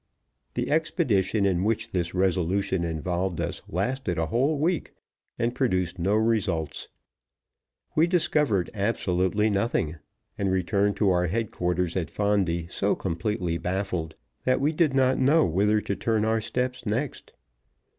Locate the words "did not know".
14.71-15.45